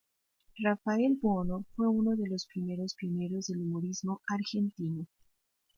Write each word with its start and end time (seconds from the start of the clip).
Rafael 0.63 1.15
Buono 1.21 1.65
fue 1.75 1.87
un 1.87 2.15
de 2.17 2.27
los 2.27 2.47
primeros 2.47 2.95
pioneros 2.95 3.45
del 3.45 3.61
humorismo 3.61 4.19
argentino. 4.27 5.05